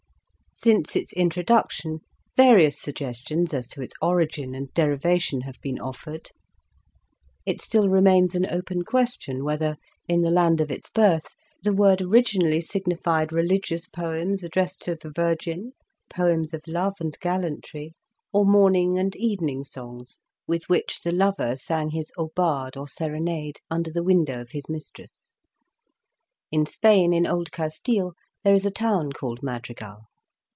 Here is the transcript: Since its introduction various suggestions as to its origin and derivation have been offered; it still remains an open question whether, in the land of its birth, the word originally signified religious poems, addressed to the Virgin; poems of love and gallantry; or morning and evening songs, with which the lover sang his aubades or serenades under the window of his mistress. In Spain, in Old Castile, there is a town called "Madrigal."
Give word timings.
Since 0.53 0.95
its 0.95 1.11
introduction 1.13 2.01
various 2.37 2.79
suggestions 2.79 3.51
as 3.51 3.65
to 3.69 3.81
its 3.81 3.95
origin 3.99 4.53
and 4.53 4.71
derivation 4.75 5.41
have 5.41 5.59
been 5.59 5.79
offered; 5.79 6.29
it 7.47 7.63
still 7.63 7.89
remains 7.89 8.35
an 8.35 8.45
open 8.47 8.83
question 8.83 9.43
whether, 9.43 9.75
in 10.07 10.21
the 10.21 10.29
land 10.29 10.61
of 10.61 10.69
its 10.69 10.87
birth, 10.91 11.33
the 11.63 11.73
word 11.73 11.99
originally 11.99 12.61
signified 12.61 13.33
religious 13.33 13.87
poems, 13.87 14.43
addressed 14.43 14.81
to 14.81 14.93
the 14.95 15.09
Virgin; 15.09 15.71
poems 16.11 16.53
of 16.53 16.61
love 16.67 16.97
and 16.99 17.17
gallantry; 17.21 17.95
or 18.31 18.45
morning 18.45 18.99
and 18.99 19.15
evening 19.15 19.63
songs, 19.63 20.19
with 20.45 20.69
which 20.69 20.99
the 21.01 21.11
lover 21.11 21.55
sang 21.55 21.89
his 21.89 22.11
aubades 22.19 22.77
or 22.77 22.87
serenades 22.87 23.59
under 23.71 23.89
the 23.91 24.03
window 24.03 24.39
of 24.41 24.51
his 24.51 24.69
mistress. 24.69 25.33
In 26.51 26.67
Spain, 26.67 27.13
in 27.13 27.25
Old 27.25 27.51
Castile, 27.51 28.13
there 28.43 28.53
is 28.53 28.65
a 28.65 28.69
town 28.69 29.11
called 29.11 29.41
"Madrigal." 29.41 30.03